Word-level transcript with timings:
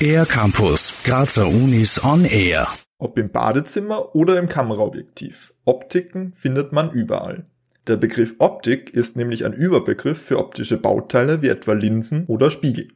Air 0.00 0.26
Campus, 0.26 0.92
Grazer 1.04 1.46
Unis 1.46 2.04
on 2.04 2.24
Air. 2.24 2.68
Ob 2.98 3.18
im 3.18 3.30
Badezimmer 3.30 4.14
oder 4.14 4.38
im 4.38 4.48
Kameraobjektiv. 4.48 5.52
Optiken 5.64 6.32
findet 6.34 6.72
man 6.72 6.90
überall. 6.90 7.46
Der 7.86 7.96
Begriff 7.96 8.34
Optik 8.38 8.90
ist 8.90 9.16
nämlich 9.16 9.44
ein 9.44 9.52
Überbegriff 9.52 10.20
für 10.20 10.38
optische 10.38 10.76
Bauteile 10.76 11.42
wie 11.42 11.48
etwa 11.48 11.72
Linsen 11.72 12.26
oder 12.26 12.50
Spiegel. 12.50 12.88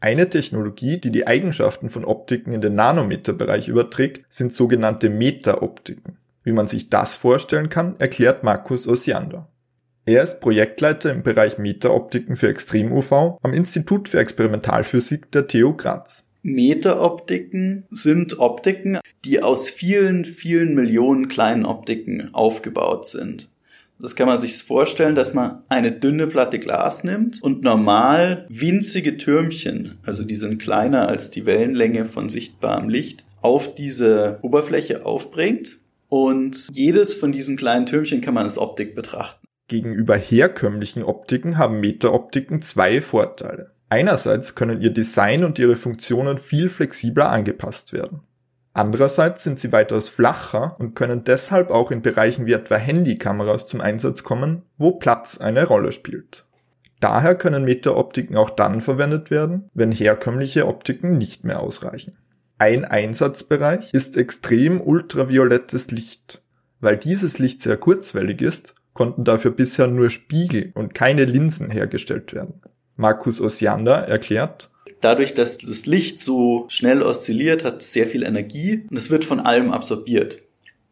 Eine 0.00 0.28
Technologie, 0.28 0.98
die 0.98 1.10
die 1.10 1.26
Eigenschaften 1.26 1.90
von 1.90 2.04
Optiken 2.04 2.52
in 2.52 2.60
den 2.60 2.74
Nanometerbereich 2.74 3.68
überträgt, 3.68 4.24
sind 4.28 4.52
sogenannte 4.52 5.10
Metaoptiken. 5.10 6.18
Wie 6.42 6.52
man 6.52 6.66
sich 6.66 6.88
das 6.88 7.14
vorstellen 7.14 7.68
kann, 7.68 7.96
erklärt 7.98 8.44
Markus 8.44 8.86
Osiander. 8.86 9.48
Er 10.08 10.22
ist 10.22 10.40
Projektleiter 10.40 11.12
im 11.12 11.22
Bereich 11.22 11.58
Metaoptiken 11.58 12.36
für 12.36 12.48
Extrem-UV 12.48 13.36
am 13.42 13.52
Institut 13.52 14.08
für 14.08 14.18
Experimentalphysik 14.18 15.30
der 15.32 15.46
TU 15.46 15.74
Graz. 15.74 16.26
Metaoptiken 16.42 17.84
sind 17.90 18.38
Optiken, 18.38 19.00
die 19.26 19.42
aus 19.42 19.68
vielen, 19.68 20.24
vielen 20.24 20.74
Millionen 20.74 21.28
kleinen 21.28 21.66
Optiken 21.66 22.30
aufgebaut 22.32 23.06
sind. 23.06 23.50
Das 23.98 24.16
kann 24.16 24.28
man 24.28 24.40
sich 24.40 24.56
vorstellen, 24.62 25.14
dass 25.14 25.34
man 25.34 25.58
eine 25.68 25.92
dünne 25.92 26.26
Platte 26.26 26.58
Glas 26.58 27.04
nimmt 27.04 27.42
und 27.42 27.62
normal 27.62 28.46
winzige 28.48 29.18
Türmchen, 29.18 29.98
also 30.06 30.24
die 30.24 30.36
sind 30.36 30.56
kleiner 30.56 31.06
als 31.06 31.30
die 31.30 31.44
Wellenlänge 31.44 32.06
von 32.06 32.30
sichtbarem 32.30 32.88
Licht, 32.88 33.24
auf 33.42 33.74
diese 33.74 34.38
Oberfläche 34.40 35.04
aufbringt. 35.04 35.76
Und 36.08 36.68
jedes 36.72 37.12
von 37.12 37.32
diesen 37.32 37.58
kleinen 37.58 37.84
Türmchen 37.84 38.22
kann 38.22 38.32
man 38.32 38.44
als 38.44 38.56
Optik 38.56 38.94
betrachten. 38.94 39.47
Gegenüber 39.68 40.16
herkömmlichen 40.16 41.02
Optiken 41.02 41.58
haben 41.58 41.80
Metaoptiken 41.80 42.62
zwei 42.62 43.02
Vorteile. 43.02 43.72
Einerseits 43.90 44.54
können 44.54 44.80
ihr 44.80 44.90
Design 44.90 45.44
und 45.44 45.58
ihre 45.58 45.76
Funktionen 45.76 46.38
viel 46.38 46.70
flexibler 46.70 47.30
angepasst 47.30 47.92
werden. 47.92 48.20
Andererseits 48.72 49.44
sind 49.44 49.58
sie 49.58 49.72
weitaus 49.72 50.08
flacher 50.08 50.74
und 50.78 50.94
können 50.94 51.24
deshalb 51.24 51.70
auch 51.70 51.90
in 51.90 52.00
Bereichen 52.00 52.46
wie 52.46 52.52
etwa 52.52 52.76
Handykameras 52.76 53.66
zum 53.66 53.80
Einsatz 53.80 54.22
kommen, 54.22 54.62
wo 54.78 54.92
Platz 54.92 55.38
eine 55.38 55.66
Rolle 55.66 55.92
spielt. 55.92 56.46
Daher 57.00 57.34
können 57.34 57.64
Metaoptiken 57.64 58.36
auch 58.36 58.50
dann 58.50 58.80
verwendet 58.80 59.30
werden, 59.30 59.70
wenn 59.74 59.92
herkömmliche 59.92 60.66
Optiken 60.66 61.18
nicht 61.18 61.44
mehr 61.44 61.60
ausreichen. 61.60 62.16
Ein 62.56 62.84
Einsatzbereich 62.84 63.92
ist 63.92 64.16
extrem 64.16 64.80
ultraviolettes 64.80 65.90
Licht. 65.90 66.42
Weil 66.80 66.96
dieses 66.96 67.38
Licht 67.38 67.60
sehr 67.60 67.76
kurzwellig 67.76 68.40
ist, 68.40 68.74
konnten 68.98 69.22
dafür 69.22 69.52
bisher 69.52 69.86
nur 69.86 70.10
Spiegel 70.10 70.72
und 70.74 70.92
keine 70.92 71.24
Linsen 71.24 71.70
hergestellt 71.70 72.34
werden. 72.34 72.54
Markus 72.96 73.40
Osiander 73.40 73.94
erklärt, 73.94 74.70
Dadurch, 75.00 75.34
dass 75.34 75.58
das 75.58 75.86
Licht 75.86 76.18
so 76.18 76.64
schnell 76.68 77.02
oszilliert, 77.02 77.62
hat 77.62 77.82
sehr 77.82 78.08
viel 78.08 78.24
Energie 78.24 78.82
und 78.90 78.96
es 78.96 79.08
wird 79.08 79.24
von 79.24 79.38
allem 79.38 79.70
absorbiert. 79.70 80.42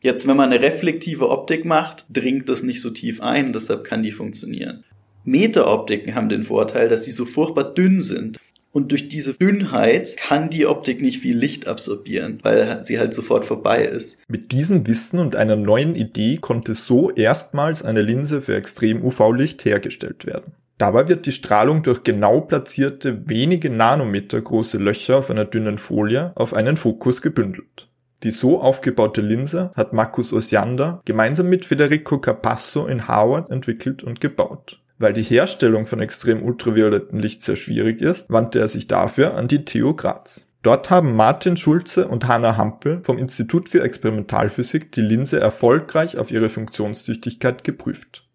Jetzt, 0.01 0.29
wenn 0.29 0.37
man 0.37 0.53
eine 0.53 0.62
reflektive 0.62 1.29
Optik 1.31 1.65
macht, 1.65 2.05
dringt 2.09 2.49
das 2.49 2.62
nicht 2.62 2.81
so 2.81 2.91
tief 2.91 3.21
ein, 3.21 3.53
deshalb 3.53 3.83
kann 3.83 4.05
die 4.05 4.12
funktionieren. 4.12 4.84
Metaoptiken 5.25 6.15
haben 6.15 6.29
den 6.29 6.45
Vorteil, 6.45 6.89
dass 6.89 7.05
sie 7.05 7.11
so 7.11 7.25
furchtbar 7.25 7.65
dünn 7.75 8.03
sind. 8.03 8.39
Und 8.77 8.92
durch 8.92 9.08
diese 9.08 9.32
Dünnheit 9.32 10.19
kann 10.19 10.50
die 10.50 10.66
Optik 10.66 11.00
nicht 11.00 11.20
viel 11.20 11.34
Licht 11.34 11.66
absorbieren, 11.66 12.41
weil 12.42 12.82
sie 12.82 12.98
halt 12.98 13.14
sofort 13.14 13.46
vorbei 13.46 13.86
ist. 13.86 14.19
Mit 14.28 14.52
diesem 14.52 14.86
Wissen 14.86 15.19
und 15.19 15.34
einer 15.34 15.56
neuen 15.56 15.96
Idee 15.96 16.36
konnte 16.36 16.74
so 16.74 17.10
erstmals 17.10 17.82
eine 17.82 18.02
Linse 18.02 18.42
für 18.42 18.54
Extrem-UV-Licht 18.54 19.64
hergestellt 19.64 20.27
werden. 20.27 20.52
Dabei 20.77 21.08
wird 21.08 21.24
die 21.24 21.32
Strahlung 21.32 21.84
durch 21.84 22.02
genau 22.02 22.42
platzierte, 22.42 23.27
wenige 23.27 23.70
Nanometer 23.70 24.42
große 24.42 24.77
Löcher 24.77 25.16
auf 25.16 25.30
einer 25.30 25.47
dünnen 25.47 25.78
Folie 25.78 26.32
auf 26.34 26.52
einen 26.52 26.77
Fokus 26.77 27.22
gebündelt. 27.22 27.88
Die 28.24 28.30
so 28.30 28.60
aufgebaute 28.60 29.22
Linse 29.22 29.72
hat 29.74 29.94
Marcus 29.94 30.34
Osiander 30.34 31.00
gemeinsam 31.06 31.48
mit 31.48 31.65
Federico 31.65 32.19
Capasso 32.19 32.86
in 32.86 33.09
Harvard 33.09 33.48
entwickelt 33.48 34.03
und 34.03 34.20
gebaut. 34.20 34.82
Weil 34.99 35.12
die 35.12 35.23
Herstellung 35.23 35.87
von 35.87 36.01
extrem 36.01 36.43
ultraviolettem 36.43 37.19
Licht 37.19 37.43
sehr 37.43 37.57
schwierig 37.57 38.01
ist, 38.01 38.31
wandte 38.31 38.59
er 38.59 38.69
sich 38.69 38.87
dafür 38.87 39.34
an 39.34 39.49
die 39.49 39.65
TU 39.65 39.95
Graz. 39.95 40.47
Dort 40.62 40.91
haben 40.91 41.15
Martin 41.15 41.57
Schulze 41.57 42.09
und 42.09 42.27
Hanna 42.27 42.57
Hampel 42.57 43.01
vom 43.05 43.19
Institut 43.19 43.69
für 43.69 43.83
Experimentalphysik 43.83 44.91
die 44.91 45.03
Linse 45.03 45.39
erfolgreich 45.39 46.17
auf 46.17 46.31
ihre 46.31 46.49
Funktionstüchtigkeit 46.49 47.62
geprüft. 47.62 48.27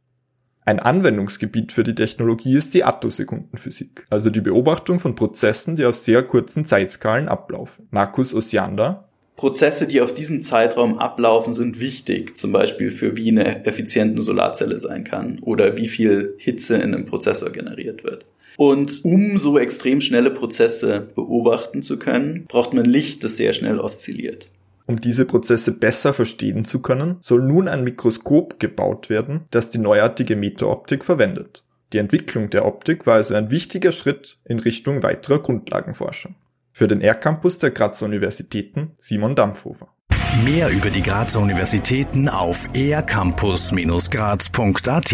Ein 0.64 0.80
Anwendungsgebiet 0.80 1.74
für 1.74 1.84
die 1.84 1.96
Technologie 1.96 2.56
ist 2.56 2.76
die 2.76 2.84
Attosekundenphysik, 2.84 4.06
also 4.10 4.30
die 4.30 4.42
Beobachtung 4.42 5.00
von 5.00 5.16
Prozessen, 5.16 5.76
die 5.76 5.86
auf 5.86 5.96
sehr 5.96 6.22
kurzen 6.24 6.64
Zeitskalen 6.64 7.28
ablaufen. 7.28 7.88
Markus 7.90 8.34
Osiander 8.34 9.11
Prozesse, 9.42 9.88
die 9.88 10.02
auf 10.02 10.14
diesem 10.14 10.44
Zeitraum 10.44 11.00
ablaufen, 11.00 11.56
sind 11.56 11.80
wichtig, 11.80 12.38
zum 12.38 12.52
Beispiel 12.52 12.92
für 12.92 13.18
wie 13.18 13.30
eine 13.32 13.66
effiziente 13.66 14.22
Solarzelle 14.22 14.80
sein 14.80 15.04
kann 15.04 15.40
oder 15.40 15.78
wie 15.78 15.88
viel 15.88 16.36
Hitze 16.38 16.76
in 16.76 16.94
einem 16.94 17.08
Prozessor 17.08 17.50
generiert 17.50 18.04
wird. 18.04 18.28
Und 18.56 19.04
um 19.04 19.40
so 19.40 19.58
extrem 19.58 20.00
schnelle 20.00 20.30
Prozesse 20.30 21.08
beobachten 21.16 21.82
zu 21.82 21.98
können, 21.98 22.46
braucht 22.50 22.76
man 22.76 22.86
Licht, 22.86 23.24
das 23.24 23.36
sehr 23.36 23.54
schnell 23.54 23.80
oszilliert. 23.80 24.46
Um 24.86 25.02
diese 25.02 25.26
Prozesse 25.26 25.72
besser 25.72 26.14
verstehen 26.14 26.64
zu 26.64 26.80
können, 26.80 27.18
soll 27.22 27.42
nun 27.42 27.68
ein 27.68 27.84
Mikroskop 27.84 28.60
gebaut 28.60 29.10
werden, 29.10 29.46
das 29.50 29.72
die 29.72 29.80
neuartige 29.80 30.36
Metaoptik 30.36 31.04
verwendet. 31.04 31.64
Die 31.94 31.98
Entwicklung 31.98 32.52
der 32.52 32.64
Optik 32.68 33.08
war 33.08 33.16
also 33.16 33.34
ein 33.34 33.50
wichtiger 33.50 33.92
Schritt 33.92 34.38
in 34.46 34.60
Richtung 34.60 35.02
weiterer 35.02 35.40
Grundlagenforschung. 35.40 36.36
Für 36.72 36.88
den 36.88 37.02
R-Campus 37.02 37.60
der 37.60 37.72
Grazer 37.72 38.06
Universitäten 38.06 38.92
Simon 38.98 39.36
Dampfhofer. 39.36 39.90
Mehr 40.46 40.70
über 40.70 40.90
die 40.90 41.02
Grazer 41.02 41.42
Universitäten 41.42 42.30
auf 42.30 42.66
ercampus-graz.at 42.74 45.12